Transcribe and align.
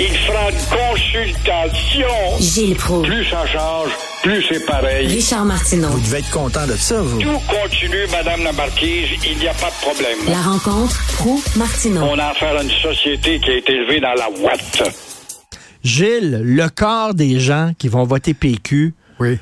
Il 0.00 0.16
fera 0.16 0.50
une 0.50 0.92
consultation. 0.92 2.38
Gilles 2.38 2.76
Pro. 2.76 3.02
Plus 3.02 3.24
ça 3.24 3.44
change, 3.46 3.90
plus 4.22 4.44
c'est 4.48 4.64
pareil. 4.64 5.08
Richard 5.08 5.44
Martineau. 5.44 5.88
Vous 5.88 6.00
devez 6.00 6.18
être 6.18 6.30
content 6.30 6.66
de 6.66 6.74
ça, 6.74 7.02
vous. 7.02 7.18
Tout 7.20 7.40
continue, 7.48 8.06
Madame 8.12 8.44
la 8.44 8.52
Marquise, 8.52 9.08
il 9.28 9.38
n'y 9.38 9.48
a 9.48 9.54
pas 9.54 9.70
de 9.70 9.80
problème. 9.90 10.18
La 10.28 10.40
rencontre 10.40 11.00
Pro-Martineau. 11.16 12.02
On 12.02 12.18
a 12.18 12.26
affaire 12.26 12.56
à 12.56 12.62
une 12.62 12.70
société 12.70 13.40
qui 13.40 13.50
a 13.50 13.56
été 13.56 13.72
élevée 13.72 14.00
dans 14.00 14.14
la 14.14 14.30
ouate. 14.40 14.82
Gilles, 15.82 16.42
le 16.44 16.68
quart 16.68 17.14
des 17.14 17.40
gens 17.40 17.72
qui 17.76 17.88
vont 17.88 18.04
voter 18.04 18.34
PQ, 18.34 18.94
Oui. 19.18 19.38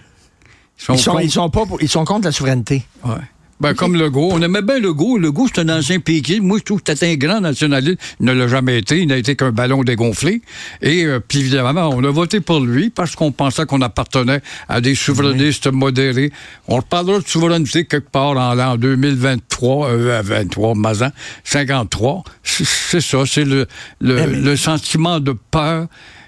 ils 0.89 0.99
sont, 0.99 1.19
ils 1.19 1.31
sont 1.31 1.51
pas 1.51 1.67
pour- 1.67 1.83
ils 1.83 1.89
sont 1.89 2.05
contre 2.05 2.27
la 2.27 2.33
souveraineté. 2.33 2.83
Ouais. 3.05 3.15
Ben, 3.59 3.75
comme 3.75 3.97
Legault. 3.97 4.31
On 4.33 4.43
aimait 4.43 4.63
bien 4.63 4.79
Legault. 4.79 5.19
Legault, 5.19 5.49
c'est 5.53 5.63
un 5.63 5.79
ancien 5.79 5.99
péquiste. 5.99 6.43
Moi, 6.43 6.59
je 6.59 6.65
trouve 6.65 6.83
que 6.83 6.93
c'était 6.93 7.13
un 7.13 7.17
grand 7.17 7.41
nationaliste. 7.41 7.99
Il 8.21 8.27
ne 8.27 8.33
l'a 8.33 8.49
jamais 8.49 8.79
été. 8.79 8.99
Il 8.99 9.09
n'a 9.09 9.17
été 9.17 9.35
qu'un 9.35 9.51
ballon 9.53 9.83
dégonflé. 9.83 10.43
Et 10.83 11.05
euh, 11.05 11.21
puis, 11.27 11.41
évidemment, 11.41 11.89
on 11.93 12.05
a 12.05 12.11
voté 12.11 12.41
pour 12.41 12.61
lui 12.61 12.91
parce 12.91 13.17
qu'on 13.17 13.33
pensait 13.33 13.65
qu'on 13.65 13.81
appartenait 13.81 14.43
à 14.69 14.81
des 14.81 14.95
souverainistes 14.95 15.69
modérés. 15.69 16.33
On 16.69 16.77
reparlera 16.77 17.21
de 17.21 17.27
souveraineté 17.27 17.87
quelque 17.87 18.11
part 18.11 18.37
en 18.37 18.55
l'an 18.55 18.77
2023, 18.77 19.89
euh, 19.89 20.23
23, 20.23 20.75
Mazan, 20.75 21.11
53. 21.45 22.25
C'est 22.43 23.01
ça, 23.01 23.25
c'est 23.27 23.45
le, 23.45 23.67
le, 24.01 24.19
Eh, 24.19 24.27
le 24.27 24.57
sentiment 24.57 25.21
de 25.21 25.35
peur. 25.51 25.87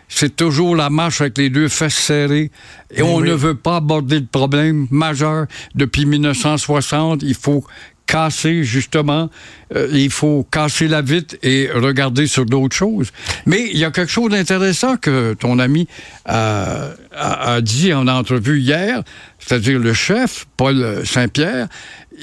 C'est 0.08 0.34
toujours 0.36 0.74
la 0.74 0.90
marche 0.90 1.20
avec 1.20 1.36
les 1.38 1.50
deux 1.50 1.68
fesses 1.68 1.94
serrées. 1.94 2.50
Et 2.90 3.02
on 3.02 3.18
Eh 3.20 3.22
oui. 3.22 3.28
ne 3.28 3.34
veut 3.34 3.54
pas 3.56 3.76
aborder 3.76 4.20
le 4.20 4.26
problème 4.26 4.86
majeur 4.90 5.46
depuis 5.74 6.06
1960. 6.06 7.22
Il 7.22 7.34
faut 7.34 7.64
casser, 8.06 8.64
justement, 8.64 9.28
euh, 9.76 9.86
il 9.92 10.10
faut 10.10 10.42
casser 10.50 10.88
la 10.88 11.02
vitre 11.02 11.36
et 11.42 11.68
regarder 11.74 12.26
sur 12.26 12.46
d'autres 12.46 12.74
choses. 12.74 13.12
Mais 13.44 13.68
il 13.70 13.76
y 13.76 13.84
a 13.84 13.90
quelque 13.90 14.10
chose 14.10 14.30
d'intéressant 14.30 14.96
que 14.96 15.34
ton 15.34 15.58
ami 15.58 15.86
a, 16.24 16.88
a- 17.14 17.52
a 17.52 17.60
dit 17.60 17.92
en 17.92 18.08
entrevue 18.08 18.60
hier, 18.60 19.02
c'est-à-dire 19.38 19.78
le 19.78 19.92
chef, 19.92 20.46
Paul 20.56 21.02
Saint-Pierre, 21.04 21.68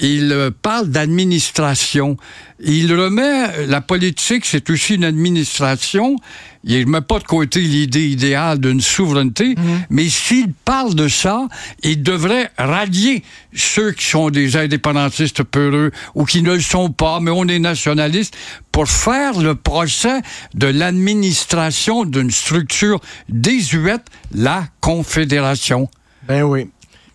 il 0.00 0.32
euh, 0.32 0.50
parle 0.50 0.88
d'administration. 0.88 2.16
Il 2.60 2.92
remet 2.94 3.66
la 3.66 3.80
politique, 3.80 4.46
c'est 4.46 4.68
aussi 4.70 4.94
une 4.94 5.04
administration. 5.04 6.16
Il 6.64 6.86
ne 6.86 6.90
met 6.90 7.00
pas 7.00 7.18
de 7.18 7.24
côté 7.24 7.60
l'idée 7.60 8.08
idéale 8.08 8.58
d'une 8.58 8.80
souveraineté, 8.80 9.54
mais 9.90 10.08
s'il 10.08 10.52
parle 10.52 10.94
de 10.94 11.06
ça, 11.06 11.46
il 11.82 12.02
devrait 12.02 12.50
rallier 12.58 13.22
ceux 13.54 13.92
qui 13.92 14.06
sont 14.06 14.30
des 14.30 14.56
indépendantistes 14.56 15.44
peureux 15.44 15.92
ou 16.14 16.24
qui 16.24 16.42
ne 16.42 16.54
le 16.54 16.60
sont 16.60 16.90
pas, 16.90 17.20
mais 17.20 17.30
on 17.30 17.46
est 17.46 17.58
nationalistes, 17.58 18.36
pour 18.72 18.88
faire 18.88 19.38
le 19.38 19.54
procès 19.54 20.22
de 20.54 20.66
l'administration 20.66 22.04
d'une 22.04 22.30
structure 22.30 23.00
désuète, 23.28 24.06
la 24.34 24.64
Confédération 24.80 25.88
Ben 26.26 26.42
oui. 26.42 26.68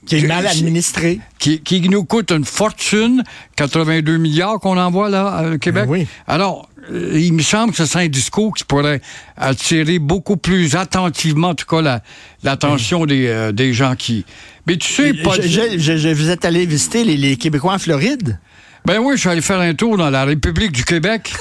Qui 0.06 0.18
est 0.18 0.28
mal 0.28 0.48
administré. 0.48 1.20
qui, 1.38 1.60
qui 1.62 1.82
nous 1.88 2.04
coûte 2.04 2.32
une 2.32 2.46
fortune, 2.46 3.24
82 3.56 4.18
milliards 4.18 4.60
qu'on 4.60 4.78
envoie 4.78 5.10
là 5.10 5.52
au 5.54 5.58
Québec. 5.58 5.86
Ben 5.86 5.92
oui. 5.92 6.08
Alors, 6.28 6.68
euh, 6.92 7.12
il 7.20 7.34
me 7.34 7.42
semble 7.44 7.72
que 7.72 7.78
ce 7.78 7.86
serait 7.86 8.06
un 8.06 8.10
discours 8.10 8.54
qui 8.56 8.64
pourrait 8.64 9.00
attirer 9.38 10.00
beaucoup 10.00 10.38
plus 10.38 10.76
attentivement, 10.76 11.50
en 11.50 11.56
tout 11.56 11.68
cas, 11.68 11.82
la- 11.82 12.02
l'attention 12.44 13.06
des, 13.06 13.28
euh, 13.28 13.52
des 13.52 13.74
gens 13.74 13.96
qui... 13.96 14.26
Mais 14.66 14.78
tu 14.78 14.92
sais, 14.92 15.14
pas... 15.14 15.36
Je- 15.40 15.78
je- 15.78 15.98
je- 15.98 16.10
vous 16.14 16.30
êtes 16.32 16.46
allé 16.46 16.66
visiter 16.66 17.04
les, 17.04 17.18
les 17.18 17.38
Québécois 17.38 17.74
en 17.76 17.80
Floride? 17.80 18.40
Ben 18.86 18.98
oui, 19.00 19.14
je 19.16 19.22
suis 19.22 19.30
allé 19.30 19.42
faire 19.42 19.60
un 19.60 19.76
tour 19.76 19.96
dans 19.98 20.10
la 20.10 20.26
République 20.26 20.72
du 20.72 20.84
Québec. 20.84 21.32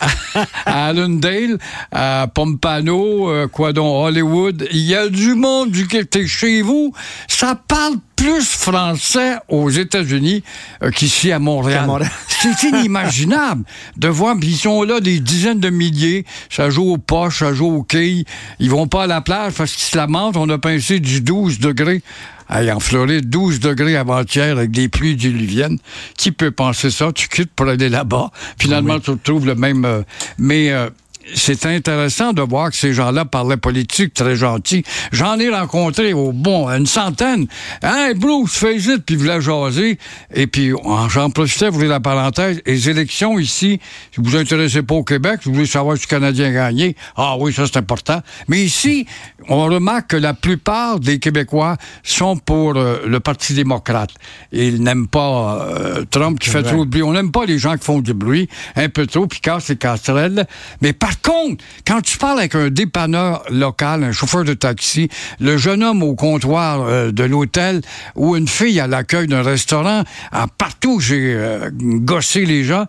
à 0.66 0.86
Allendale, 0.86 1.58
à 1.92 2.28
Pompano, 2.32 3.30
euh, 3.30 3.48
quoi 3.48 3.72
donc, 3.72 4.06
Hollywood. 4.06 4.68
Il 4.70 4.80
y 4.80 4.94
a 4.94 5.08
du 5.08 5.34
monde 5.34 5.70
du 5.70 5.86
Québec. 5.86 6.26
Chez 6.26 6.62
vous, 6.62 6.92
ça 7.28 7.58
parle 7.68 7.96
plus 8.16 8.48
français 8.48 9.36
aux 9.48 9.70
États-Unis 9.70 10.42
euh, 10.82 10.90
qu'ici 10.90 11.32
à 11.32 11.38
Montréal. 11.38 11.88
C'est 12.28 12.62
inimaginable 12.64 13.64
de 13.96 14.08
voir, 14.08 14.36
puis 14.38 14.50
ils 14.50 14.56
sont 14.56 14.82
là 14.82 15.00
des 15.00 15.20
dizaines 15.20 15.60
de 15.60 15.70
milliers, 15.70 16.24
ça 16.50 16.70
joue 16.70 16.92
aux 16.92 16.98
poches, 16.98 17.40
ça 17.40 17.52
joue 17.52 17.78
aux 17.78 17.82
quilles, 17.82 18.24
ils 18.58 18.70
vont 18.70 18.88
pas 18.88 19.04
à 19.04 19.06
la 19.06 19.20
plage 19.20 19.54
parce 19.54 19.72
qu'ils 19.72 19.84
se 19.84 19.96
lamentent, 19.96 20.36
on 20.36 20.48
a 20.48 20.58
pincé 20.58 21.00
du 21.00 21.20
12 21.20 21.60
degrés. 21.60 22.02
Hey, 22.48 22.70
en 22.70 22.80
Floride, 22.80 23.28
12 23.28 23.60
degrés 23.60 23.96
avant-hier 23.96 24.56
avec 24.56 24.70
des 24.70 24.88
pluies 24.88 25.16
diluviennes. 25.16 25.78
Qui 26.16 26.30
peut 26.32 26.50
penser 26.52 26.90
ça? 26.90 27.12
Tu 27.12 27.28
quittes 27.28 27.50
pour 27.54 27.68
aller 27.68 27.88
là-bas. 27.88 28.30
Finalement, 28.58 29.00
tu 29.00 29.10
retrouves 29.10 29.46
le 29.46 29.54
même... 29.54 29.84
euh, 29.84 30.02
mais... 30.38 30.70
euh, 30.70 30.88
c'est 31.34 31.66
intéressant 31.66 32.32
de 32.32 32.42
voir 32.42 32.70
que 32.70 32.76
ces 32.76 32.92
gens-là 32.92 33.24
parlaient 33.24 33.56
politique 33.56 34.14
très 34.14 34.36
gentil. 34.36 34.84
J'en 35.12 35.38
ai 35.38 35.48
rencontré 35.50 36.12
au 36.12 36.32
bon 36.32 36.68
une 36.68 36.86
centaine. 36.86 37.46
Hey 37.82 38.14
Bruce, 38.14 38.52
fais 38.56 38.76
it, 38.76 39.04
puis 39.04 39.16
voulait 39.16 39.40
jaser. 39.40 39.98
Et 40.34 40.46
puis 40.46 40.72
en- 40.74 41.08
j'en 41.08 41.30
profitais, 41.30 41.68
vous 41.68 41.76
voulez 41.76 41.88
la 41.88 42.00
parenthèse, 42.00 42.60
les 42.66 42.88
élections 42.90 43.38
ici, 43.38 43.80
si 44.12 44.20
vous 44.20 44.30
vous 44.30 44.36
intéressez 44.36 44.82
pas 44.82 44.94
au 44.94 45.04
Québec, 45.04 45.40
si 45.42 45.48
vous 45.48 45.54
voulez 45.56 45.66
savoir 45.66 45.96
si 45.96 46.04
le 46.04 46.08
Canadien 46.08 46.46
a 46.48 46.52
gagné, 46.52 46.96
ah 47.16 47.36
oui, 47.38 47.52
ça 47.52 47.64
c'est 47.66 47.78
important. 47.78 48.22
Mais 48.48 48.60
ici, 48.62 49.06
on 49.48 49.64
remarque 49.64 50.10
que 50.10 50.16
la 50.16 50.34
plupart 50.34 51.00
des 51.00 51.18
Québécois 51.18 51.76
sont 52.02 52.36
pour 52.36 52.76
euh, 52.76 53.00
le 53.06 53.20
Parti 53.20 53.54
démocrate. 53.54 54.10
Ils 54.52 54.82
n'aiment 54.82 55.08
pas 55.08 55.66
euh, 55.70 56.04
Trump 56.10 56.38
qui 56.38 56.50
fait 56.50 56.60
vrai. 56.62 56.72
trop 56.72 56.84
de 56.84 56.90
bruit. 56.90 57.02
On 57.02 57.12
n'aime 57.12 57.32
pas 57.32 57.44
les 57.46 57.58
gens 57.58 57.76
qui 57.76 57.84
font 57.84 58.00
du 58.00 58.14
bruit, 58.14 58.48
un 58.76 58.88
peu 58.88 59.06
trop, 59.06 59.26
puis 59.26 59.40
cassent 59.40 59.68
les 59.68 59.76
casserelles. 59.76 60.46
Mais 60.82 60.92
par 60.92 61.15
contre, 61.22 61.64
quand 61.86 62.00
tu 62.00 62.18
parles 62.18 62.38
avec 62.38 62.54
un 62.54 62.70
dépanneur 62.70 63.44
local, 63.50 64.04
un 64.04 64.12
chauffeur 64.12 64.44
de 64.44 64.54
taxi, 64.54 65.08
le 65.40 65.56
jeune 65.56 65.82
homme 65.82 66.02
au 66.02 66.14
comptoir 66.14 66.82
euh, 66.82 67.12
de 67.12 67.24
l'hôtel 67.24 67.80
ou 68.14 68.36
une 68.36 68.48
fille 68.48 68.80
à 68.80 68.86
l'accueil 68.86 69.26
d'un 69.26 69.42
restaurant, 69.42 70.04
à 70.32 70.46
partout 70.46 71.00
j'ai 71.00 71.34
euh, 71.34 71.70
gossé 71.72 72.44
les 72.44 72.64
gens, 72.64 72.86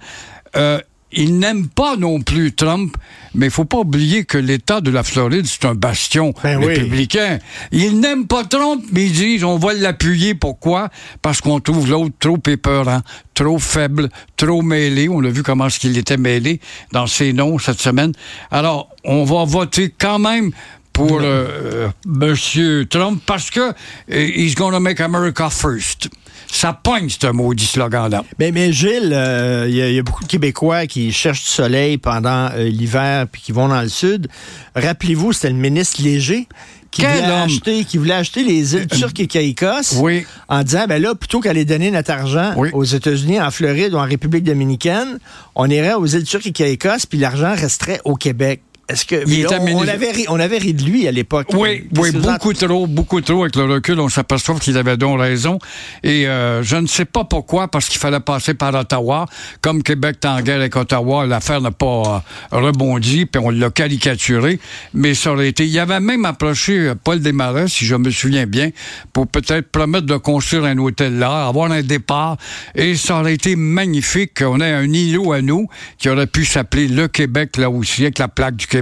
euh, 0.55 0.79
ils 1.11 1.37
n'aiment 1.39 1.67
pas 1.67 1.95
non 1.95 2.21
plus 2.21 2.53
Trump, 2.53 2.95
mais 3.33 3.45
il 3.47 3.51
faut 3.51 3.65
pas 3.65 3.77
oublier 3.79 4.25
que 4.25 4.37
l'État 4.37 4.81
de 4.81 4.91
la 4.91 5.03
Floride, 5.03 5.45
c'est 5.45 5.65
un 5.65 5.73
bastion 5.75 6.33
Ben 6.43 6.57
oui. 6.59 6.65
républicain. 6.67 7.39
Ils 7.71 7.99
n'aiment 7.99 8.27
pas 8.27 8.43
Trump, 8.43 8.83
mais 8.91 9.05
ils 9.05 9.11
disent 9.13 9.43
on 9.43 9.57
va 9.57 9.73
l'appuyer. 9.73 10.33
Pourquoi? 10.35 10.89
Parce 11.21 11.39
qu'on 11.41 11.59
trouve 11.59 11.89
l'autre 11.89 12.15
trop 12.19 12.39
épeurant, 12.47 13.01
trop 13.33 13.57
faible, 13.59 14.09
trop 14.35 14.61
mêlé. 14.61 15.07
On 15.09 15.23
a 15.23 15.29
vu 15.29 15.43
comment 15.43 15.69
ce 15.69 15.79
qu'il 15.79 15.97
était 15.97 16.17
mêlé 16.17 16.59
dans 16.91 17.07
ses 17.07 17.31
noms 17.33 17.57
cette 17.57 17.79
semaine. 17.79 18.11
Alors, 18.51 18.89
on 19.05 19.23
va 19.23 19.45
voter 19.45 19.93
quand 19.97 20.19
même 20.19 20.51
pour 20.91 21.19
euh, 21.21 21.89
Monsieur 22.05 22.85
Trump 22.89 23.21
parce 23.25 23.49
que 23.51 23.59
euh, 23.69 23.73
he's 24.09 24.55
gonna 24.55 24.79
make 24.79 24.99
America 24.99 25.49
first. 25.49 26.09
Ça 26.51 26.73
pogne, 26.73 27.09
ce 27.09 27.27
maudit 27.27 27.65
slogan-là. 27.65 28.23
Mais, 28.39 28.51
mais 28.51 28.71
Gilles, 28.71 29.11
euh, 29.13 29.65
il 29.67 29.75
y, 29.75 29.81
a- 29.81 29.89
il 29.89 29.95
y 29.95 29.99
a 29.99 30.03
beaucoup 30.03 30.23
de 30.23 30.29
Québécois 30.29 30.87
qui 30.87 31.11
cherchent 31.11 31.43
du 31.43 31.49
soleil 31.49 31.97
pendant 31.97 32.49
euh, 32.53 32.69
l'hiver 32.69 33.25
puis 33.31 33.41
qui 33.41 33.51
vont 33.51 33.67
dans 33.67 33.81
le 33.81 33.89
sud. 33.89 34.27
Rappelez-vous, 34.75 35.33
c'était 35.33 35.49
le 35.49 35.55
ministre 35.55 36.01
Léger 36.01 36.47
qui 36.89 37.01
Quel 37.01 37.11
voulait, 37.23 37.25
homme! 37.33 37.41
acheter, 37.41 37.83
qui 37.83 37.97
voulait 37.97 38.13
acheter 38.13 38.43
les 38.45 38.73
îles 38.75 38.87
turques 38.87 39.19
et 39.19 39.27
Caïcos 39.27 39.97
Oui. 39.99 40.25
en 40.47 40.63
disant, 40.63 40.85
ben 40.87 41.01
là, 41.01 41.13
plutôt 41.15 41.41
qu'aller 41.41 41.65
donner 41.65 41.91
notre 41.91 42.11
argent 42.11 42.53
Oui. 42.55 42.69
aux 42.71 42.85
États-Unis, 42.85 43.41
en 43.41 43.51
Floride 43.51 43.93
ou 43.93 43.97
en 43.97 44.05
République 44.05 44.45
dominicaine, 44.45 45.19
on 45.55 45.69
irait 45.69 45.93
aux 45.95 46.05
îles 46.05 46.23
turques 46.23 46.47
et 46.47 46.51
Caïcos 46.53 47.05
puis 47.09 47.19
l'argent 47.19 47.53
resterait 47.55 47.99
au 48.05 48.15
Québec. 48.15 48.61
Est-ce 48.89 49.03
que 49.03 49.27
Il 49.27 49.45
on, 49.47 49.79
on 49.79 49.87
avait 49.87 50.11
ri, 50.11 50.25
on 50.29 50.39
avait 50.39 50.59
ri 50.59 50.73
de 50.73 50.81
lui 50.83 51.09
à 51.09 51.11
l'époque. 51.11 51.47
Oui, 51.53 51.85
beaucoup 51.91 52.53
trop, 52.53 52.87
beaucoup 52.87 53.19
trop. 53.19 53.43
Avec 53.43 53.57
le 53.57 53.65
recul, 53.65 53.99
on 53.99 54.07
s'aperçoit 54.07 54.55
qu'il 54.59 54.77
avait 54.77 54.95
donc 54.95 55.19
raison. 55.19 55.59
Et 56.03 56.25
euh, 56.25 56.63
je 56.63 56.77
ne 56.77 56.87
sais 56.87 57.03
pas 57.03 57.25
pourquoi, 57.25 57.67
parce 57.67 57.89
qu'il 57.89 57.99
fallait 57.99 58.21
passer 58.21 58.53
par 58.53 58.73
Ottawa. 58.73 59.25
Comme 59.59 59.83
Québec 59.83 60.19
est 60.23 60.27
en 60.27 60.39
guerre 60.39 60.61
avec 60.61 60.73
Ottawa, 60.77 61.25
l'affaire 61.25 61.59
n'a 61.59 61.71
pas 61.71 62.23
euh, 62.53 62.57
rebondi, 62.57 63.25
puis 63.25 63.41
on 63.43 63.49
l'a 63.49 63.69
caricaturé. 63.71 64.57
Mais 64.93 65.13
ça 65.15 65.33
aurait 65.33 65.49
été... 65.49 65.67
Il 65.67 65.77
avait 65.79 65.99
même 65.99 66.23
approché 66.23 66.79
euh, 66.79 66.95
Paul 66.95 67.19
Desmarais, 67.19 67.67
si 67.67 67.85
je 67.85 67.95
me 67.95 68.09
souviens 68.09 68.45
bien, 68.45 68.69
pour 69.11 69.27
peut-être 69.27 69.69
promettre 69.69 70.05
de 70.05 70.15
construire 70.15 70.63
un 70.63 70.77
hôtel 70.77 71.19
là, 71.19 71.47
avoir 71.47 71.69
un 71.71 71.81
départ. 71.81 72.37
Et 72.73 72.95
ça 72.95 73.19
aurait 73.19 73.33
été 73.33 73.57
magnifique 73.57 74.31
qu'on 74.37 74.61
ait 74.61 74.71
un 74.71 74.93
îlot 74.93 75.33
à 75.33 75.41
nous 75.41 75.67
qui 75.97 76.07
aurait 76.07 76.27
pu 76.27 76.45
s'appeler 76.45 76.87
le 76.87 77.09
Québec, 77.09 77.57
là 77.57 77.69
aussi, 77.69 78.03
avec 78.03 78.19
la 78.19 78.29
plaque 78.29 78.55
du 78.55 78.65
Québec. 78.65 78.76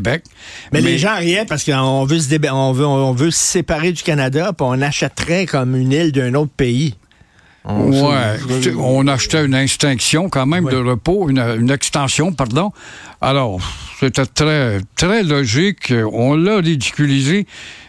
Mais, 0.71 0.81
les 0.81 0.97
gens 0.97 1.15
riaient 1.17 1.45
parce 1.45 1.63
qu'on 1.63 2.05
veut 2.05 2.19
se 2.19 2.29
déba- 2.29 2.51
on 2.53 2.71
veut, 2.71 2.85
on 2.85 3.13
veut 3.13 3.31
se 3.31 3.39
séparer 3.39 3.91
du 3.91 4.03
Canada, 4.03 4.51
puis 4.55 4.65
on 4.69 4.81
achèterait 4.81 5.45
comme 5.45 5.75
une 5.75 5.91
île 5.91 6.11
d'un 6.11 6.33
autre 6.35 6.51
pays. 6.55 6.95
On- 7.67 7.89
Ouais, 7.89 8.37
on 8.77 9.07
achetait 9.07 9.43
une 9.43 9.55
extinction 9.55 10.29
quand 10.29 10.45
même 10.45 10.65
de 10.69 10.75
repos, 10.77 11.29
une, 11.29 11.39
une 11.39 11.71
extension, 11.71 12.31
pardon. 12.31 12.71
Alors, 13.21 13.59
c'était 13.99 14.25
très, 14.27 14.79
très 14.95 15.23
logique. 15.23 15.91
On 16.13 16.35
l'a 16.35 16.57
ridiculisé, 16.57 17.47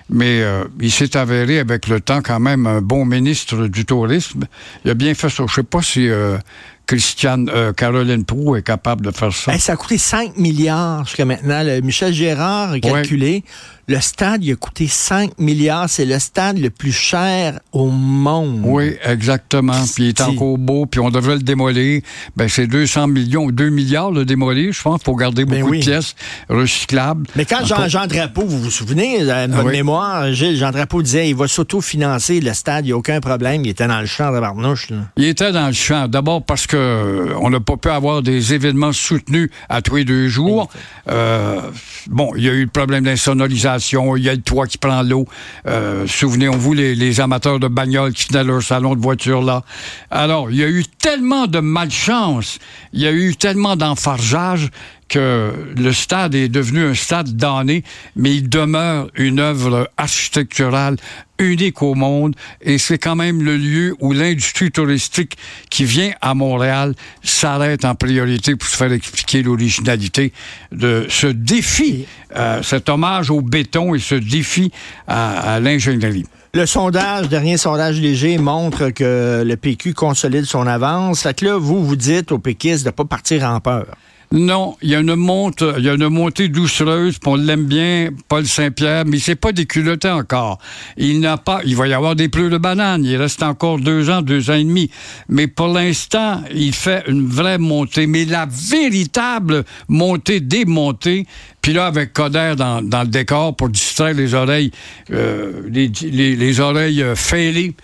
mais 0.09 0.41
euh, 0.41 0.65
il 0.81 0.91
s'est 0.91 1.15
avéré 1.15 1.59
avec 1.59 1.89
le 1.89 2.01
temps 2.01 2.23
quand 2.23 2.41
même 2.41 2.67
un 2.67 2.81
bon 2.81 3.05
ministre 3.05 3.67
du 3.67 3.85
tourisme. 3.85 4.45
Il 4.87 4.91
a 4.93 4.95
bien 4.95 5.13
fait 5.13 5.29
ça. 5.29 5.45
Je 5.47 5.53
sais 5.57 5.63
pas 5.63 5.83
si 5.83 6.09
euh, 6.09 6.39
Christiane 6.87 7.51
euh, 7.53 7.73
Caroline 7.73 8.25
Proux 8.25 8.57
est 8.57 8.63
capable 8.63 9.05
de 9.05 9.11
faire 9.11 9.33
ça. 9.33 9.53
Hey, 9.53 9.61
ça 9.61 9.73
a 9.73 9.77
coûté 9.77 9.99
5 9.99 10.37
milliards 10.37 11.05
jusqu'à 11.05 11.25
maintenant. 11.25 11.63
Le 11.65 11.81
Michel 11.81 12.13
Gérard 12.13 12.73
a 12.73 12.81
calculé. 12.81 13.43
Le 13.89 14.01
stade, 14.01 14.43
il 14.45 14.53
a 14.53 14.57
coûté 14.57 14.89
5 14.89 15.39
milliards. 15.39 15.89
C'est 15.89 16.05
le 16.05 16.19
stade 16.19 16.59
le 16.59 16.71
plus 16.71 16.93
cher 16.93 17.61
au 17.73 17.87
monde. 17.87 18.63
Oui, 18.65 18.97
exactement. 19.05 19.85
Puis 19.95 20.05
il 20.05 20.09
est 20.09 20.21
encore 20.21 20.59
beau, 20.59 20.87
puis 20.87 21.01
on 21.01 21.11
devrait 21.11 21.37
le 21.37 21.43
démolir. 21.43 22.01
Ben, 22.37 22.49
c'est 22.49 22.67
200 22.67 23.07
millions, 23.09 23.51
2 23.51 23.71
milliards 23.71 24.11
le 24.11 24.25
démolir, 24.25 24.73
je 24.73 24.83
pense, 24.83 25.03
pour 25.03 25.17
garder 25.17 25.45
Ben 25.45 25.61
beaucoup 25.61 25.73
oui. 25.73 25.79
de 25.81 25.85
pièces 25.85 26.15
recyclables. 26.49 27.27
Mais 27.37 27.45
quand 27.45 27.65
Jean, 27.65 27.89
Jean 27.89 28.07
Drapeau, 28.07 28.45
vous 28.45 28.61
vous 28.61 28.71
souvenez, 28.71 29.21
de 29.21 29.53
votre 29.53 29.67
oui. 29.69 29.73
mémoire, 29.73 30.33
Gilles, 30.33 30.57
Jean 30.57 30.71
Drapeau 30.71 31.03
disait 31.03 31.29
il 31.29 31.37
va 31.37 31.47
s'autofinancer 31.47 32.41
le 32.41 32.53
stade, 32.55 32.85
il 32.85 32.89
n'y 32.89 32.93
a 32.93 32.97
aucun 32.97 33.21
problème. 33.21 33.65
Il 33.65 33.69
était 33.69 33.87
dans 33.87 34.01
le 34.01 34.07
champ 34.07 34.33
de 34.33 34.41
Barnouche. 34.41 34.91
Là. 34.91 34.97
Il 35.17 35.25
était 35.25 35.53
dans 35.53 35.67
le 35.67 35.73
champ. 35.73 36.09
D'abord 36.09 36.43
parce 36.45 36.67
que 36.67 36.77
euh, 36.77 37.35
on 37.41 37.51
n'a 37.51 37.61
pas 37.61 37.77
pu 37.77 37.89
avoir 37.89 38.23
des 38.23 38.55
événements 38.55 38.93
soutenus 38.93 39.51
à 39.69 39.83
tous 39.83 39.97
les 39.97 40.05
deux 40.05 40.29
jours. 40.29 40.69
Euh, 41.09 41.61
bon, 42.09 42.33
il 42.37 42.45
y 42.45 42.49
a 42.49 42.53
eu 42.53 42.63
le 42.63 42.71
problème 42.71 43.05
d'insonorisation, 43.05 43.76
il 43.79 44.23
y 44.23 44.29
a 44.29 44.35
le 44.35 44.41
toit 44.41 44.67
qui 44.67 44.79
prend 44.79 45.03
l'eau. 45.03 45.27
Euh, 45.67 46.07
Souvenez-vous 46.07 46.73
les, 46.73 47.21
amateurs 47.21 47.59
de 47.59 47.69
bagnoles 47.69 48.13
qui 48.13 48.29
venaient 48.29 48.41
à 48.41 48.45
leur 48.45 48.63
salon 48.63 48.95
de 48.95 49.01
voiture 49.01 49.43
là. 49.43 49.63
Alors, 50.11 50.51
il 50.51 50.57
y 50.57 50.65
a 50.65 50.69
eu 50.69 50.85
tellement 50.85 51.47
de 51.47 51.61
malchance, 51.61 52.59
il 52.93 53.01
y 53.01 53.07
a 53.07 53.13
eu 53.13 53.37
tellement 53.37 53.77
d'enfargeage 53.77 54.71
que 55.09 55.53
le 55.77 55.93
stade 55.93 56.35
est 56.35 56.49
devenu 56.49 56.85
un 56.85 56.95
stade 56.95 57.37
damné, 57.37 57.85
mais 58.17 58.35
il 58.35 58.49
demeure 58.49 59.09
une 59.15 59.39
œuvre 59.39 59.91
architecturale 59.97 60.97
unique 61.39 61.83
au 61.83 61.95
monde 61.95 62.35
et 62.63 62.79
c'est 62.79 62.99
quand 62.99 63.15
même 63.15 63.43
le 63.43 63.57
lieu 63.57 63.95
où 64.01 64.13
l'industrie 64.13 64.71
touristique 64.71 65.37
qui 65.71 65.85
vient 65.85 66.13
à 66.23 66.35
Montréal 66.35 66.95
s'arrête 67.23 67.85
en 67.85 67.95
priorité 67.95 68.57
pour 68.57 68.69
se 68.69 68.77
faire 68.77 68.93
expliquer 68.93 69.43
l'originalité 69.43 70.33
de 70.73 71.07
ce 71.09 71.27
défi, 71.27 72.07
euh, 72.35 72.63
cet 72.63 72.89
hommage 72.89 73.31
au 73.31 73.43
béton 73.43 73.95
et 73.95 73.99
ce 73.99 74.15
défi 74.15 74.73
à, 75.07 75.55
à 75.55 75.61
l'ingénierie. 75.61 76.25
Le 76.55 76.65
sondage, 76.65 77.29
dernier 77.29 77.59
sondage 77.59 78.01
léger, 78.01 78.39
montre 78.39 78.89
que 78.89 79.45
le 79.47 79.57
PQ 79.57 79.93
consolide 79.93 80.47
son 80.47 80.67
avance. 80.67 81.23
Fait 81.23 81.39
que 81.39 81.45
là, 81.45 81.59
vous, 81.59 81.85
vous 81.85 81.97
dites 81.97 82.33
aux 82.33 82.39
péquistes 82.39 82.83
de 82.83 82.89
ne 82.89 82.93
pas 82.93 83.05
partir 83.05 83.45
en 83.45 83.61
peur. 83.61 83.85
Non, 84.33 84.77
il 84.83 84.91
y 84.91 84.95
a 84.95 84.99
une 84.99 85.15
monte, 85.15 85.63
il 85.79 85.85
y 85.85 85.89
a 85.89 85.95
une 85.95 86.09
montée 86.09 86.49
doucereuse, 86.49 87.19
on 87.25 87.37
l'aime 87.37 87.67
bien, 87.67 88.11
Paul 88.29 88.45
Saint-Pierre, 88.45 89.05
mais 89.07 89.21
c'est 89.21 89.37
pas 89.37 89.53
déculotté 89.53 90.11
encore. 90.11 90.59
Il 90.97 91.21
n'a 91.21 91.37
pas, 91.37 91.61
il 91.65 91.77
va 91.77 91.87
y 91.87 91.93
avoir 91.93 92.17
des 92.17 92.29
pleurs 92.29 92.51
de 92.51 92.59
banane. 92.59 93.05
Il 93.05 93.17
reste 93.17 93.43
encore 93.45 93.79
deux 93.79 94.11
ans, 94.11 94.23
deux 94.23 94.51
ans 94.51 94.55
et 94.55 94.65
demi. 94.65 94.91
Mais 95.29 95.47
pour 95.47 95.69
l'instant, 95.69 96.43
il 96.53 96.75
fait 96.75 97.05
une 97.07 97.27
vraie 97.27 97.59
montée. 97.59 98.09
Mais 98.09 98.25
la 98.25 98.47
véritable 98.51 99.65
montée, 99.89 100.41
démontée, 100.41 101.27
puis 101.63 101.73
là, 101.73 101.87
avec 101.87 102.13
Coder 102.13 102.55
dans, 102.57 102.81
le 102.81 103.07
décor 103.09 103.55
pour 103.55 103.69
distraire 103.69 104.15
les 104.15 104.35
oreilles, 104.35 104.71
euh, 105.13 105.63
les, 105.69 105.91
les, 106.03 106.37
les 106.37 106.61
oreilles 106.61 107.03
euh, 107.03 107.17
fêlées, 107.17 107.75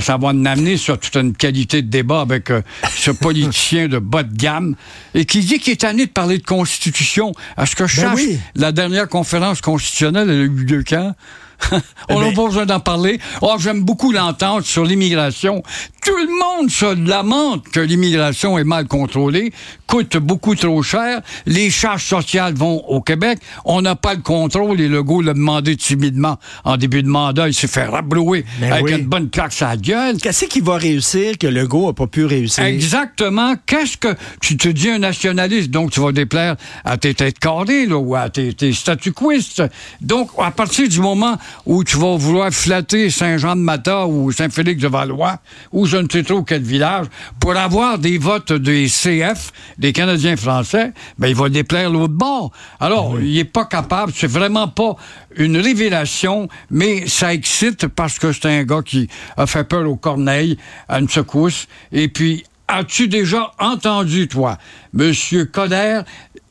ça 0.00 0.16
va 0.16 0.32
nous 0.32 0.46
amener 0.48 0.76
sur 0.76 0.98
toute 0.98 1.14
une 1.16 1.34
qualité 1.34 1.82
de 1.82 1.88
débat 1.88 2.20
avec 2.20 2.50
euh, 2.50 2.62
ce 2.94 3.10
politicien 3.10 3.88
de 3.88 3.98
bas 3.98 4.22
de 4.22 4.34
gamme 4.36 4.76
et 5.14 5.24
qui 5.24 5.40
dit 5.40 5.58
qu'il 5.58 5.72
est 5.72 5.80
tanné 5.80 6.06
de 6.06 6.10
parler 6.10 6.38
de 6.38 6.44
constitution. 6.44 7.32
À 7.56 7.66
ce 7.66 7.74
que 7.76 7.86
je 7.86 8.00
Ben 8.00 8.08
sache, 8.10 8.16
oui. 8.26 8.38
la 8.54 8.72
dernière 8.72 9.08
conférence 9.08 9.60
constitutionnelle, 9.60 10.28
elle 10.30 10.40
a 10.40 10.44
eu 10.44 10.48
lieu 10.48 10.84
quand? 10.86 11.14
On 12.08 12.20
n'a 12.20 12.28
Ben- 12.28 12.34
pas 12.34 12.46
besoin 12.46 12.66
d'en 12.66 12.80
parler. 12.80 13.20
Oh, 13.42 13.56
j'aime 13.58 13.82
beaucoup 13.82 14.12
l'entente 14.12 14.64
sur 14.64 14.84
l'immigration. 14.84 15.62
Tout 16.04 16.16
le 16.16 16.38
monde 16.38 16.70
se 16.70 17.08
lamente 17.08 17.68
que 17.68 17.80
l'immigration 17.80 18.58
est 18.58 18.64
mal 18.64 18.86
contrôlée, 18.86 19.52
coûte 19.86 20.16
beaucoup 20.16 20.54
trop 20.54 20.82
cher. 20.82 21.20
Les 21.46 21.70
charges 21.70 22.04
sociales 22.04 22.54
vont 22.54 22.82
au 22.88 23.00
Québec. 23.00 23.38
On 23.64 23.82
n'a 23.82 23.96
pas 23.96 24.14
le 24.14 24.22
contrôle 24.22 24.80
et 24.80 24.88
Legault 24.88 25.20
l'a 25.20 25.34
demandé 25.34 25.76
timidement 25.76 26.38
en 26.64 26.76
début 26.76 27.02
de 27.02 27.08
mandat. 27.08 27.48
Il 27.48 27.54
s'est 27.54 27.66
fait 27.66 27.84
rabrouer 27.84 28.44
Ben 28.60 28.72
avec 28.72 28.84
oui. 28.84 28.92
une 28.92 29.06
bonne 29.06 29.30
claque 29.30 29.52
sur 29.52 29.66
la 29.66 29.76
gueule. 29.76 30.16
Qu'est-ce 30.16 30.46
qui 30.46 30.60
va 30.60 30.76
réussir 30.76 31.36
que 31.38 31.46
Legault 31.46 31.88
n'a 31.88 31.92
pas 31.92 32.06
pu 32.06 32.24
réussir? 32.24 32.64
Exactement. 32.64 33.54
Qu'est-ce 33.66 33.96
que 33.96 34.14
tu 34.40 34.56
te 34.56 34.68
dis 34.68 34.90
un 34.90 34.98
nationaliste, 34.98 35.70
donc 35.70 35.90
tu 35.90 36.00
vas 36.00 36.12
déplaire 36.12 36.56
à 36.84 36.96
tes 36.96 37.14
têtes 37.14 37.38
carrées 37.38 37.86
là, 37.86 37.96
ou 37.96 38.14
à 38.14 38.30
tes, 38.30 38.54
tes 38.54 38.72
statuquistes. 38.72 39.62
Donc, 40.00 40.30
à 40.38 40.50
partir 40.50 40.88
du 40.88 41.00
moment 41.00 41.36
où 41.66 41.84
tu 41.84 41.96
vas 41.96 42.16
vouloir 42.16 42.50
flatter 42.50 43.10
Saint-Jean-de-Mata 43.10 44.06
ou 44.06 44.32
Saint-Félix-de-Valois 44.32 45.38
ou 45.72 45.86
je 45.90 45.96
ne 45.96 46.06
sais 46.10 46.22
trop 46.22 46.42
quel 46.42 46.62
village 46.62 47.06
pour 47.40 47.56
avoir 47.56 47.98
des 47.98 48.16
votes 48.16 48.52
des 48.52 48.86
CF, 48.86 49.52
des 49.76 49.92
Canadiens 49.92 50.36
français, 50.36 50.92
ben 51.18 51.26
il 51.26 51.34
va 51.34 51.48
déplaire 51.48 51.90
l'autre 51.90 52.14
bord. 52.14 52.52
Alors, 52.78 53.20
il 53.20 53.36
est 53.36 53.44
pas 53.44 53.64
capable, 53.64 54.12
c'est 54.14 54.30
vraiment 54.30 54.68
pas 54.68 54.94
une 55.36 55.56
révélation, 55.56 56.48
mais 56.70 57.08
ça 57.08 57.34
excite 57.34 57.88
parce 57.88 58.20
que 58.20 58.32
c'est 58.32 58.46
un 58.46 58.62
gars 58.62 58.82
qui 58.84 59.08
a 59.36 59.46
fait 59.46 59.64
peur 59.64 59.88
aux 59.90 59.96
corneilles 59.96 60.56
à 60.88 61.00
une 61.00 61.08
secousse 61.08 61.66
et 61.92 62.08
puis 62.08 62.44
As-tu 62.72 63.08
déjà 63.08 63.50
entendu, 63.58 64.28
toi, 64.28 64.56
M. 64.96 65.12
Coder, 65.52 66.02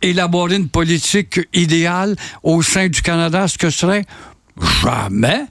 élaborer 0.02 0.58
une 0.58 0.68
politique 0.68 1.40
idéale 1.54 2.18
au 2.44 2.62
sein 2.62 2.90
du 2.90 3.02
Canada, 3.02 3.48
ce 3.48 3.58
que 3.58 3.70
serait? 3.70 4.04
Jamais. 4.84 5.46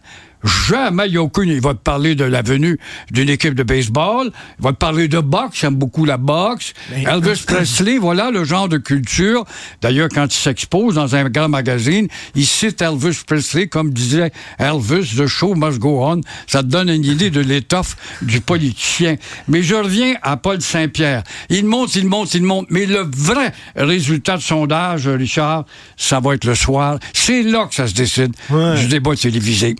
Jamais, 0.68 1.08
il 1.08 1.16
a 1.16 1.22
aucune. 1.22 1.48
Il 1.48 1.60
va 1.60 1.74
te 1.74 1.78
parler 1.80 2.14
de 2.14 2.24
la 2.24 2.42
venue 2.42 2.78
d'une 3.10 3.28
équipe 3.28 3.54
de 3.54 3.62
baseball. 3.62 4.30
Il 4.58 4.62
va 4.62 4.72
te 4.72 4.76
parler 4.76 5.08
de 5.08 5.18
boxe. 5.20 5.58
J'aime 5.60 5.74
beaucoup 5.74 6.04
la 6.04 6.16
boxe. 6.16 6.74
Mais- 6.90 7.04
Elvis 7.04 7.42
Presley, 7.46 7.98
voilà 8.00 8.30
le 8.30 8.44
genre 8.44 8.68
de 8.68 8.78
culture. 8.78 9.44
D'ailleurs, 9.82 10.08
quand 10.14 10.26
il 10.26 10.38
s'expose 10.38 10.94
dans 10.94 11.16
un 11.16 11.28
grand 11.28 11.48
magazine, 11.48 12.06
il 12.34 12.46
cite 12.46 12.80
Elvis 12.82 13.18
Presley 13.26 13.66
comme 13.66 13.92
disait 13.92 14.30
Elvis, 14.58 15.16
the 15.16 15.26
show 15.26 15.54
must 15.54 15.78
go 15.78 16.04
on. 16.04 16.20
Ça 16.46 16.62
te 16.62 16.68
donne 16.68 16.88
une 16.88 17.04
idée 17.04 17.30
de 17.30 17.40
l'étoffe 17.40 17.96
du 18.22 18.40
politicien. 18.40 19.16
Mais 19.48 19.62
je 19.62 19.74
reviens 19.74 20.14
à 20.22 20.36
Paul 20.36 20.60
Saint-Pierre. 20.60 21.24
Il 21.50 21.64
monte, 21.66 21.96
il 21.96 22.06
monte, 22.06 22.34
il 22.34 22.42
monte. 22.42 22.66
Mais 22.70 22.86
le 22.86 23.00
vrai 23.16 23.52
résultat 23.74 24.36
de 24.36 24.42
sondage, 24.42 25.08
Richard, 25.08 25.64
ça 25.96 26.20
va 26.20 26.34
être 26.34 26.44
le 26.44 26.54
soir. 26.54 26.98
C'est 27.12 27.42
là 27.42 27.66
que 27.66 27.74
ça 27.74 27.88
se 27.88 27.94
décide 27.94 28.32
Ouais. 28.50 28.76
du 28.78 28.86
débat 28.86 29.14
télévisé. 29.16 29.74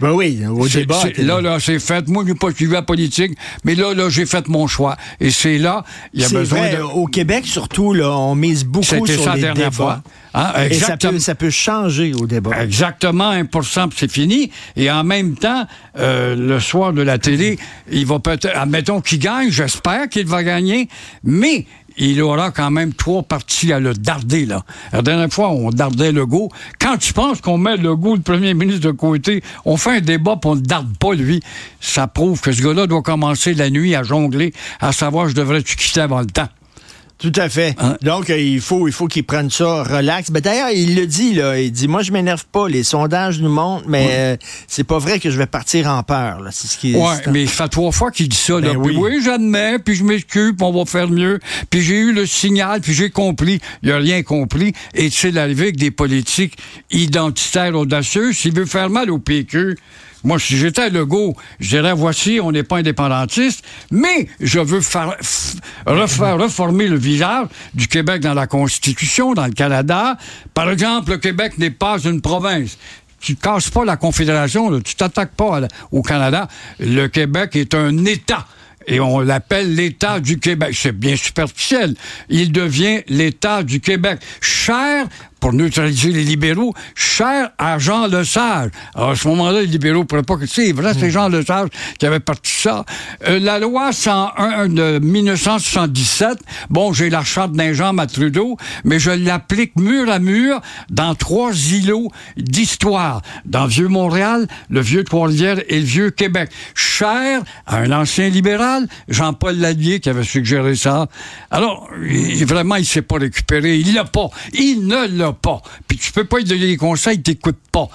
Ben 0.00 0.12
oui, 0.12 0.40
au 0.46 0.68
débat. 0.68 1.02
là, 1.18 1.40
là, 1.40 1.58
c'est 1.60 1.78
fait. 1.78 2.06
Moi, 2.08 2.24
je 2.26 2.32
n'ai 2.32 2.38
pas 2.38 2.50
suivi 2.52 2.72
la 2.72 2.82
politique, 2.82 3.32
mais 3.64 3.74
là, 3.74 3.94
là, 3.94 4.08
j'ai 4.08 4.26
fait 4.26 4.46
mon 4.48 4.66
choix. 4.66 4.96
Et 5.20 5.30
c'est 5.30 5.58
là, 5.58 5.84
il 6.12 6.20
y 6.20 6.24
a 6.24 6.28
C'est 6.28 6.34
besoin 6.36 6.58
vrai, 6.60 6.76
de. 6.76 6.82
au 6.82 7.06
Québec, 7.06 7.46
surtout, 7.46 7.92
là, 7.92 8.10
on 8.16 8.34
mise 8.34 8.64
beaucoup 8.64 8.84
sur 9.06 9.06
ça 9.22 9.30
la 9.30 9.34
les 9.36 9.40
dernière 9.42 9.70
débats. 9.70 9.70
fois. 9.70 10.02
Hein, 10.36 10.50
Et 10.56 10.74
ça 10.74 10.94
exactement. 10.94 11.12
peut, 11.12 11.18
ça 11.20 11.34
peut 11.36 11.50
changer 11.50 12.12
au 12.12 12.26
débat. 12.26 12.62
Exactement, 12.62 13.30
1 13.30 13.44
puis 13.44 13.60
c'est 13.96 14.10
fini. 14.10 14.50
Et 14.76 14.90
en 14.90 15.04
même 15.04 15.36
temps, 15.36 15.64
euh, 15.96 16.34
le 16.34 16.58
soir 16.58 16.92
de 16.92 17.02
la 17.02 17.18
télé, 17.18 17.56
il 17.90 18.04
va 18.04 18.18
peut-être, 18.18 18.48
admettons 18.54 19.00
qu'il 19.00 19.20
gagne, 19.20 19.50
j'espère 19.50 20.08
qu'il 20.08 20.26
va 20.26 20.42
gagner, 20.42 20.88
mais 21.22 21.66
il 21.96 22.20
aura 22.22 22.50
quand 22.50 22.70
même 22.70 22.92
trois 22.92 23.22
parties 23.22 23.72
à 23.72 23.80
le 23.80 23.94
darder, 23.94 24.46
là. 24.46 24.64
La 24.92 25.02
dernière 25.02 25.32
fois, 25.32 25.50
on 25.50 25.70
dardait 25.70 26.12
Legault. 26.12 26.50
Quand 26.80 26.96
tu 26.96 27.12
penses 27.12 27.40
qu'on 27.40 27.58
met 27.58 27.76
Legault, 27.76 28.16
le 28.16 28.22
premier 28.22 28.54
ministre, 28.54 28.86
de 28.86 28.90
côté, 28.90 29.42
on 29.64 29.76
fait 29.76 29.96
un 29.96 30.00
débat 30.00 30.36
puis 30.40 30.50
on 30.50 30.56
ne 30.56 30.60
darde 30.60 30.96
pas, 30.96 31.14
lui. 31.14 31.40
Ça 31.80 32.06
prouve 32.06 32.40
que 32.40 32.52
ce 32.52 32.62
gars-là 32.62 32.86
doit 32.86 33.02
commencer 33.02 33.54
la 33.54 33.70
nuit 33.70 33.94
à 33.94 34.02
jongler, 34.02 34.52
à 34.80 34.92
savoir, 34.92 35.28
je 35.28 35.34
devrais-tu 35.34 35.76
quitter 35.76 36.00
avant 36.00 36.20
le 36.20 36.26
temps? 36.26 36.48
Tout 37.24 37.40
à 37.40 37.48
fait. 37.48 37.74
Hein? 37.78 37.96
Donc, 38.02 38.28
euh, 38.28 38.38
il 38.38 38.60
faut, 38.60 38.86
il 38.86 38.92
faut 38.92 39.06
qu'ils 39.06 39.24
prennent 39.24 39.48
ça 39.50 39.82
relax. 39.82 40.30
Ben, 40.30 40.40
D'ailleurs, 40.40 40.68
il 40.70 40.94
le 40.94 41.06
dit, 41.06 41.32
là. 41.32 41.58
Il 41.58 41.72
dit, 41.72 41.88
moi, 41.88 42.02
je 42.02 42.12
m'énerve 42.12 42.44
pas. 42.52 42.68
Les 42.68 42.82
sondages 42.82 43.40
nous 43.40 43.48
montrent, 43.48 43.88
mais 43.88 44.08
euh, 44.10 44.36
c'est 44.68 44.84
pas 44.84 44.98
vrai 44.98 45.18
que 45.18 45.30
je 45.30 45.38
vais 45.38 45.46
partir 45.46 45.86
en 45.88 46.02
peur. 46.02 46.40
là. 46.42 46.50
C'est 46.52 46.66
ce 46.68 46.76
qui 46.76 46.94
Ouais, 46.94 47.02
c'est- 47.24 47.30
mais 47.30 47.46
ça 47.46 47.64
fait 47.64 47.68
trois 47.70 47.92
fois 47.92 48.10
qu'il 48.10 48.28
dit 48.28 48.36
ça. 48.36 48.60
là. 48.60 48.74
Ben 48.74 48.82
Puis 48.82 48.96
oui. 48.96 49.14
oui, 49.16 49.22
j'admets, 49.24 49.78
puis 49.78 49.94
je 49.94 50.04
m'excuse, 50.04 50.52
puis 50.54 50.66
on 50.66 50.72
va 50.72 50.84
faire 50.84 51.08
mieux. 51.08 51.40
Puis 51.70 51.80
j'ai 51.80 51.96
eu 51.96 52.12
le 52.12 52.26
signal, 52.26 52.82
puis 52.82 52.92
j'ai 52.92 53.08
compris. 53.08 53.58
Il 53.82 53.90
a 53.90 53.96
rien 53.96 54.22
compris. 54.22 54.74
Et 54.94 55.08
tu 55.08 55.16
sais, 55.16 55.30
l'arrivée 55.30 55.64
avec 55.64 55.76
des 55.76 55.90
politiques 55.90 56.58
identitaires 56.90 57.74
audacieux, 57.74 58.32
s'il 58.34 58.52
veut 58.54 58.66
faire 58.66 58.90
mal 58.90 59.10
au 59.10 59.18
PQ, 59.18 59.76
moi, 60.24 60.38
si 60.38 60.56
j'étais 60.56 60.90
Legault, 60.90 61.36
je 61.60 61.68
dirais, 61.68 61.92
voici, 61.92 62.40
on 62.42 62.50
n'est 62.50 62.62
pas 62.62 62.78
indépendantiste, 62.78 63.64
mais 63.90 64.26
je 64.40 64.58
veux 64.58 64.80
faire, 64.80 65.16
refaire, 65.86 66.38
reformer 66.38 66.88
le 66.88 66.96
visage 66.96 67.46
du 67.74 67.86
Québec 67.86 68.22
dans 68.22 68.34
la 68.34 68.46
Constitution, 68.46 69.34
dans 69.34 69.46
le 69.46 69.52
Canada. 69.52 70.16
Par 70.54 70.70
exemple, 70.70 71.12
le 71.12 71.18
Québec 71.18 71.58
n'est 71.58 71.70
pas 71.70 71.98
une 72.04 72.20
province 72.20 72.78
tu 73.20 73.36
casses 73.36 73.70
pas 73.70 73.86
la 73.86 73.96
Confédération, 73.96 74.68
là, 74.68 74.80
tu 74.84 74.96
t'attaques 74.96 75.34
pas 75.34 75.62
au 75.90 76.02
Canada. 76.02 76.46
Le 76.78 77.06
Québec 77.06 77.56
est 77.56 77.74
un 77.74 78.04
État. 78.04 78.46
Et 78.86 79.00
on 79.00 79.20
l'appelle 79.20 79.74
l'État 79.74 80.20
du 80.20 80.38
Québec. 80.38 80.74
C'est 80.74 80.92
bien 80.92 81.16
superficiel. 81.16 81.94
Il 82.28 82.52
devient 82.52 83.02
l'État 83.08 83.62
du 83.62 83.80
Québec. 83.80 84.20
Cher 84.42 85.06
pour 85.44 85.52
neutraliser 85.52 86.10
les 86.10 86.24
libéraux, 86.24 86.72
cher 86.94 87.50
à 87.58 87.78
Jean 87.78 88.06
Lesage. 88.06 88.70
Alors, 88.94 89.10
à 89.10 89.14
ce 89.14 89.28
moment-là, 89.28 89.60
les 89.60 89.66
libéraux 89.66 89.98
ne 89.98 90.04
pourraient 90.04 90.22
pas 90.22 90.38
que... 90.38 90.46
C'est 90.46 90.72
vrai, 90.72 90.94
c'est 90.98 91.10
Jean 91.10 91.28
Lesage 91.28 91.68
qui 91.98 92.06
avait 92.06 92.18
parti 92.18 92.50
ça. 92.50 92.86
Euh, 93.28 93.38
la 93.40 93.58
loi 93.58 93.92
101 93.92 94.68
de 94.70 95.00
1977, 95.00 96.38
bon, 96.70 96.94
j'ai 96.94 97.10
la 97.10 97.22
charte 97.24 97.52
d'un 97.52 97.74
Jean 97.74 97.98
à 97.98 98.06
Trudeau, 98.06 98.56
mais 98.84 98.98
je 98.98 99.10
l'applique 99.10 99.76
mur 99.76 100.10
à 100.10 100.18
mur 100.18 100.62
dans 100.88 101.14
trois 101.14 101.52
îlots 101.52 102.10
d'histoire. 102.38 103.20
Dans 103.44 103.66
Vieux-Montréal, 103.66 104.46
le 104.70 104.80
Vieux-Trois-Rivières 104.80 105.60
et 105.68 105.80
le 105.80 105.84
Vieux-Québec. 105.84 106.48
Cher 106.74 107.42
à 107.66 107.80
un 107.80 107.92
ancien 107.92 108.30
libéral, 108.30 108.88
Jean-Paul 109.08 109.58
Lallier, 109.58 110.00
qui 110.00 110.08
avait 110.08 110.24
suggéré 110.24 110.74
ça. 110.74 111.06
Alors, 111.50 111.90
il, 112.02 112.46
vraiment, 112.46 112.76
il 112.76 112.86
s'est 112.86 113.02
pas 113.02 113.18
récupéré. 113.18 113.76
Il 113.76 113.92
l'a 113.92 114.04
pas. 114.04 114.30
Il 114.54 114.86
ne 114.86 115.06
l'a 115.18 115.33
pas. 115.34 115.60
Puis 115.86 115.98
tu 115.98 116.12
peux 116.12 116.24
pas 116.24 116.38
lui 116.38 116.44
donner 116.44 116.66
des 116.66 116.76
conseils, 116.76 117.16
il 117.16 117.22
t'écoute 117.22 117.58
pas. 117.72 117.88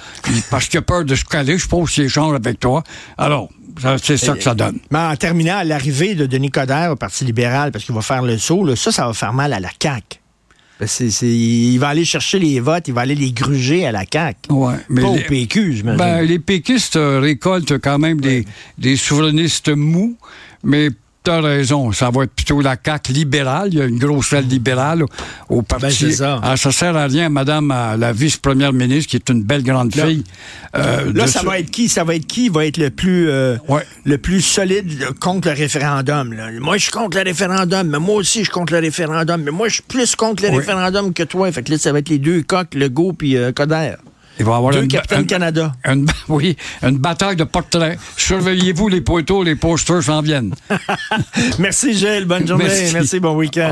Parce 0.49 0.67
qu'il 0.67 0.79
a 0.79 0.81
peur 0.81 1.05
de 1.05 1.15
se 1.15 1.25
caler, 1.25 1.57
je 1.57 1.67
pense, 1.67 1.91
s'il 1.91 2.05
échange 2.05 2.35
avec 2.35 2.59
toi. 2.59 2.83
Alors, 3.17 3.49
c'est 4.01 4.17
ça 4.17 4.33
que 4.33 4.43
ça 4.43 4.55
donne. 4.55 4.79
Mais 4.91 4.99
en 4.99 5.15
terminant, 5.15 5.61
l'arrivée 5.63 6.15
de 6.15 6.25
Denis 6.25 6.51
Coderre 6.51 6.91
au 6.91 6.95
Parti 6.95 7.25
libéral, 7.25 7.71
parce 7.71 7.85
qu'il 7.85 7.95
va 7.95 8.01
faire 8.01 8.21
le 8.21 8.37
saut, 8.37 8.65
là, 8.65 8.75
ça, 8.75 8.91
ça 8.91 9.07
va 9.07 9.13
faire 9.13 9.33
mal 9.33 9.53
à 9.53 9.59
la 9.59 9.69
CAQ. 9.81 10.19
C'est, 10.85 11.09
il 11.25 11.77
va 11.77 11.89
aller 11.89 12.05
chercher 12.05 12.39
les 12.39 12.61
votes, 12.61 12.87
il 12.87 12.93
va 12.93 13.01
aller 13.01 13.15
les 13.15 13.33
gruger 13.33 13.85
à 13.85 13.91
la 13.91 14.05
CAQ. 14.11 14.51
Ouais, 14.51 14.75
mais 14.87 15.01
pas 15.01 15.11
les, 15.11 15.19
au 15.19 15.27
PQ, 15.27 15.73
j'imagine. 15.73 15.97
Ben, 15.97 16.21
les 16.21 16.39
péquistes 16.39 16.97
récoltent 16.97 17.77
quand 17.79 17.99
même 17.99 18.21
des, 18.21 18.45
des 18.77 18.95
souverainistes 18.95 19.69
mous, 19.69 20.17
mais 20.63 20.89
T'as 21.21 21.41
raison, 21.41 21.91
ça 21.91 22.09
va 22.11 22.23
être 22.23 22.31
plutôt 22.33 22.61
la 22.61 22.77
CAQ 22.83 23.11
libérale. 23.11 23.69
Il 23.73 23.77
y 23.77 23.81
a 23.81 23.85
une 23.85 23.99
grosse 23.99 24.31
aile 24.31 24.47
libérale 24.47 25.03
au, 25.03 25.07
au 25.49 25.61
parti. 25.61 25.85
Ben, 25.85 25.91
c'est 25.91 26.11
ça. 26.13 26.39
Ah, 26.41 26.55
ça 26.55 26.71
sert 26.71 26.95
à 26.95 27.05
rien, 27.07 27.27
Madame 27.27 27.67
la 27.99 28.13
vice-première 28.13 28.71
ministre, 28.71 29.09
qui 29.11 29.17
est 29.17 29.29
une 29.29 29.43
belle 29.43 29.63
grande 29.63 29.93
Là- 29.95 30.05
fille. 30.05 30.23
euh, 30.77 31.11
Là, 31.13 31.27
ça 31.27 31.41
ce- 31.41 31.45
va 31.45 31.59
être 31.59 31.69
qui? 31.71 31.89
Ça 31.89 32.05
va 32.05 32.15
être 32.15 32.25
qui 32.25 32.47
va 32.47 32.65
être 32.65 32.77
le 32.77 32.89
plus, 32.89 33.29
euh, 33.29 33.57
Ouais. 33.67 33.85
le 34.05 34.17
plus 34.17 34.41
solide 34.41 35.09
contre 35.19 35.49
le 35.49 35.55
référendum? 35.55 36.31
là? 36.33 36.49
Moi, 36.59 36.77
je 36.77 36.83
suis 36.83 36.91
contre 36.91 37.17
le 37.17 37.23
référendum, 37.23 37.87
mais 37.89 37.99
moi 37.99 38.15
aussi, 38.15 38.39
je 38.39 38.43
suis 38.45 38.51
contre 38.53 38.71
le 38.73 38.79
référendum. 38.79 39.41
Mais 39.43 39.51
moi, 39.51 39.67
je 39.67 39.73
suis 39.75 39.83
plus 39.83 40.15
contre 40.15 40.43
le 40.43 40.49
référendum 40.55 41.13
que 41.13 41.23
toi. 41.23 41.51
Fait 41.51 41.63
que 41.63 41.71
là, 41.73 41.77
ça 41.77 41.91
va 41.91 41.99
être 41.99 42.09
les 42.09 42.19
deux 42.19 42.43
coqs, 42.43 42.73
Legault 42.73 43.11
puis 43.11 43.35
euh, 43.35 43.51
Coderre. 43.51 43.97
Il 44.39 44.45
va 44.45 44.53
y 44.53 44.55
avoir 44.55 44.71
Deux 44.73 44.83
une, 44.83 44.87
capitaines 44.87 45.21
une- 45.21 45.27
Canada. 45.27 45.73
une- 45.85 46.07
oui, 46.29 46.55
une 46.81 46.97
bataille 46.97 47.35
de 47.35 47.43
portraits. 47.43 47.99
Surveillez-vous 48.15 48.87
les 48.87 49.01
poteaux, 49.01 49.43
les 49.43 49.55
posters 49.55 50.01
s'en 50.01 50.21
viennent. 50.21 50.55
Merci, 51.59 51.93
Gilles. 51.93 52.25
Bonne 52.25 52.47
journée. 52.47 52.63
Merci. 52.65 52.93
Merci 52.93 53.19
bon 53.19 53.35
week-end. 53.35 53.67